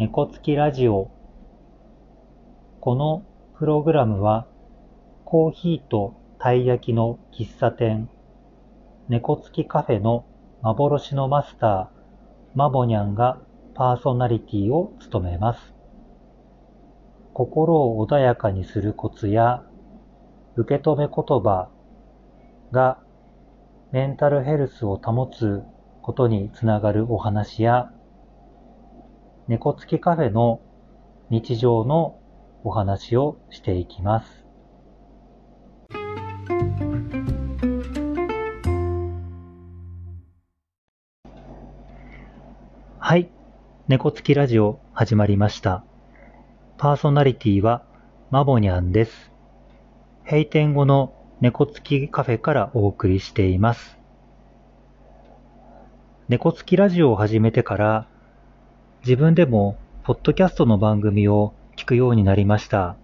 [0.00, 1.10] 猫つきラジオ。
[2.80, 3.22] この
[3.58, 4.46] プログラムは
[5.26, 8.08] コーヒーとたい焼きの喫茶店、
[9.10, 10.24] 猫つきカフェの
[10.62, 11.86] 幻のマスター、
[12.54, 13.42] マボニャンが
[13.74, 15.74] パーソナリティを務めます。
[17.34, 19.62] 心を穏やかにするコツや
[20.56, 21.68] 受け止め言葉
[22.72, 22.96] が
[23.92, 25.62] メンタルヘルスを保つ
[26.00, 27.92] ことにつながるお話や
[29.50, 30.60] 猫付きカフェの
[31.28, 32.20] 日常の
[32.62, 34.46] お話をしていきます。
[43.00, 43.28] はい。
[43.88, 45.82] 猫付きラジオ始まりました。
[46.78, 47.82] パーソナリティは
[48.30, 49.32] マボニャンです。
[50.26, 53.98] 閉店後の猫付きカフェからお送りしています。
[56.28, 58.06] 猫付きラジオを始めてから
[59.02, 62.96] 自分でもポッドキャストの番組を聞くようになりました。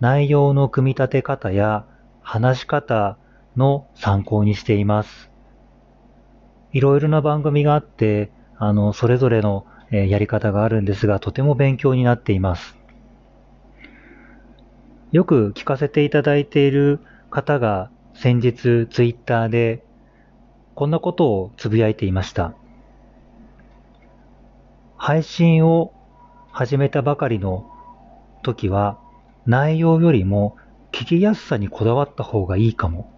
[0.00, 1.86] 内容の組み立て方や
[2.20, 3.16] 話し方
[3.56, 5.30] の参考にしています。
[6.72, 12.76] いろいろな番組があって、あの、それぞれのやり方があるんですが、とても勉強になっています。
[15.10, 19.82] よく聞かせていただいている方が先日ツイッターで
[20.74, 22.54] こんなことをつぶやいていました。
[25.04, 25.92] 配信を
[26.52, 27.68] 始めたばかりの
[28.44, 29.00] 時は
[29.46, 30.56] 内容よりも
[30.92, 33.12] 聞きやすさにこだわった方がいいかも。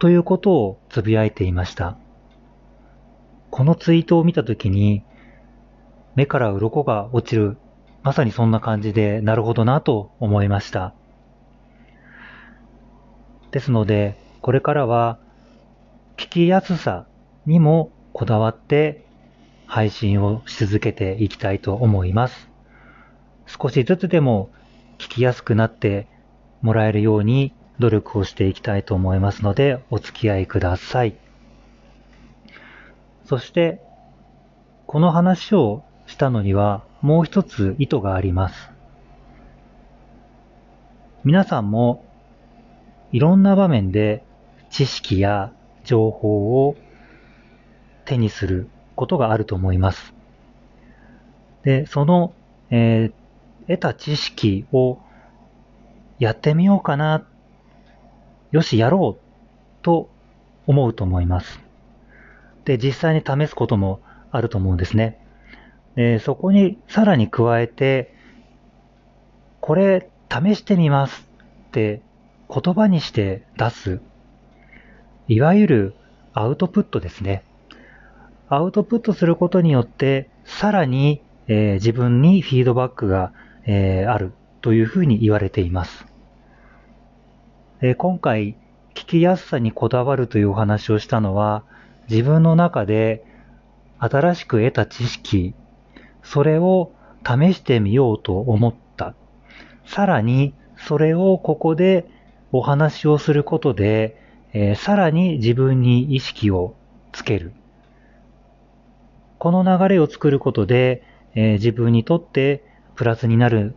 [0.00, 1.96] ということをつぶやいていました。
[3.52, 5.04] このツイートを見たときに
[6.16, 7.56] 目から鱗が落ちる、
[8.02, 10.94] まさにそんな感じでなるほどなと思いました。
[13.52, 15.20] ですので、これからは
[16.16, 17.06] 聞きやすさ
[17.46, 19.08] にもこだわって
[19.70, 22.50] 配信をし続けていきたいと思います。
[23.46, 24.50] 少しずつでも
[24.98, 26.08] 聞きやすくなって
[26.60, 31.16] もらえるように努力をしていきたいと思いますのでお付き合いください。
[33.24, 33.80] そして、
[34.88, 38.72] この話をしたのにはもう一つ意図があります。
[41.22, 42.04] 皆さんも
[43.12, 44.24] いろんな場面で
[44.68, 45.52] 知識や
[45.84, 46.74] 情報を
[48.04, 48.68] 手にする
[49.00, 50.12] ことがあると思います。
[51.62, 52.34] で、その、
[52.68, 54.98] えー、得た知識を
[56.18, 57.26] やってみようかな、
[58.50, 60.10] よし、やろうと
[60.66, 61.60] 思うと思います。
[62.66, 64.00] で、実際に試すことも
[64.30, 65.18] あると思うんですね。
[65.94, 68.14] で、そこにさらに加えて、
[69.62, 71.26] これ試してみます
[71.68, 72.02] って
[72.50, 74.00] 言葉にして出す。
[75.26, 75.94] いわゆる
[76.34, 77.44] アウトプットですね。
[78.52, 83.32] アウトプットすることによって、さらに、えー、自分にフィードバックが、
[83.64, 86.04] えー、あるというふうに言われています。
[87.80, 88.56] え、今回、
[88.94, 91.62] 聞きやすさにこだわるというお話をしたのは、
[92.10, 93.24] 自分の中で
[94.00, 95.54] 新しく得た知識、
[96.24, 96.92] それを
[97.24, 99.14] 試してみようと思った。
[99.86, 102.04] さらに、それをここで
[102.50, 104.20] お話をすることで、
[104.52, 106.74] えー、さらに自分に意識を
[107.12, 107.52] つける。
[109.40, 111.02] この流れを作ることで、
[111.34, 112.62] えー、自分にとって
[112.94, 113.74] プラスになる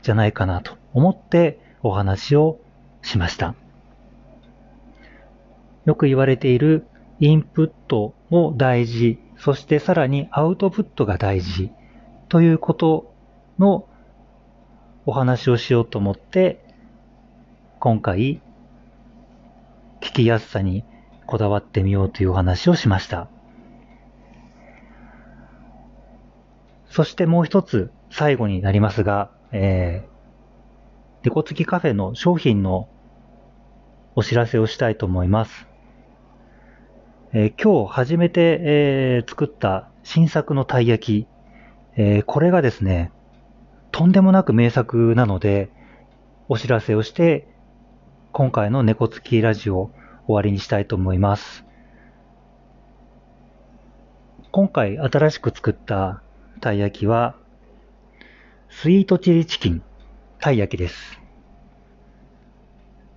[0.00, 2.60] じゃないかなと思ってお話を
[3.02, 3.56] しました。
[5.86, 6.86] よく言われている
[7.18, 11.72] インプットも大事、そしてさらにアウトプットが大事
[12.28, 13.12] ということ
[13.58, 13.88] の
[15.04, 16.64] お話をしようと思って
[17.80, 18.40] 今回
[20.00, 20.84] 聞きやすさに
[21.26, 23.28] こだわってみようというお話をしました。
[26.96, 32.88] そしてもう一つ、最後になりますが、えー、デコ付きカフェの商品の
[34.14, 35.68] お知らせをしたいと思います。
[37.34, 41.28] えー、今日初めて、えー、作った新作のたい焼き、
[41.98, 43.12] えー、これがですね、
[43.92, 45.68] とんでもなく名作なので、
[46.48, 47.46] お知らせをして、
[48.32, 49.90] 今回の猫付きラジオ
[50.26, 51.66] 終わりにしたいと思います。
[54.50, 56.22] 今回新しく作った
[56.60, 57.36] たい焼きは、
[58.68, 59.82] スイートチリチキン
[60.38, 61.20] たい焼きです。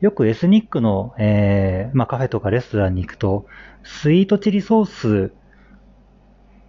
[0.00, 3.46] よくエスニックの、えー、まあ、カフェとかレストランに行くと、
[3.84, 5.32] スイートチリソース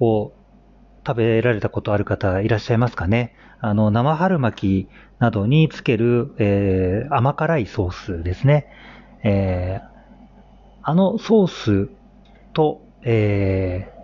[0.00, 0.32] を
[1.06, 8.66] 食べられたことある方いらっしゃいますかねあの、生春巻きなどにつける、えー、甘辛いソースですね。
[9.22, 9.88] えー、
[10.82, 11.46] あのソー
[11.86, 11.90] ス
[12.52, 13.99] と、えー、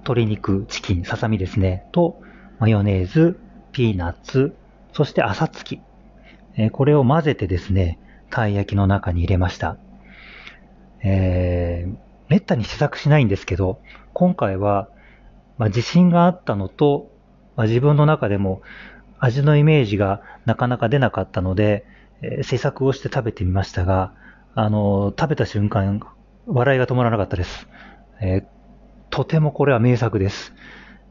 [0.00, 2.20] 鶏肉、チキン、ささみですね、と、
[2.58, 3.38] マヨネーズ、
[3.72, 4.54] ピーナッツ、
[4.92, 5.80] そして朝月。
[6.56, 7.98] え、これを混ぜてですね、
[8.30, 9.76] たい焼きの中に入れました。
[11.02, 11.96] えー、
[12.28, 13.80] めったに試作しないんですけど、
[14.12, 14.88] 今回は、
[15.58, 17.10] まあ、自信があったのと、
[17.56, 18.62] まあ、自分の中でも
[19.18, 21.84] 味のイメージがなかなか出なかったので、
[22.22, 24.14] えー、試作をして食べてみましたが、
[24.54, 26.00] あのー、食べた瞬間、
[26.46, 27.68] 笑いが止まらなかったです。
[28.20, 28.44] えー、
[29.10, 30.54] とてもこれは名作です。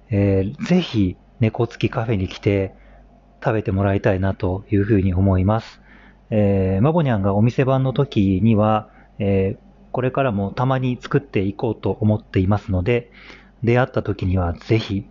[0.10, 2.74] えー、ぜひ、猫付きカフェに来て
[3.44, 5.82] 食べてもらいたいなというふうに思います。
[6.30, 13.12] えー、マボニャンがお店番の時には、えー、これからもたまに作っていこうと思っていますので、
[13.64, 15.06] 出会った時にはぜひ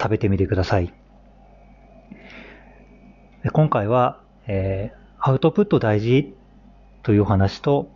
[0.00, 0.92] 食べてみてください。
[3.52, 6.34] 今回は、えー、アウトプット大事
[7.02, 7.88] というお話と、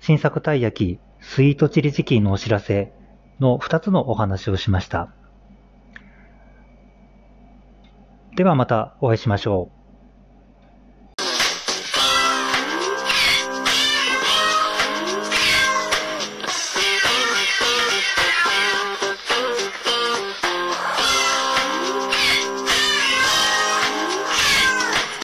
[0.00, 2.92] 新作たい焼き、スイートチリチキンのお知らせ
[3.40, 5.12] の2つのお話をしました。
[8.36, 9.77] ではまたお会いしましょう。